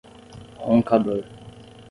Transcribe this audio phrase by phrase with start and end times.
[0.65, 1.21] Roncador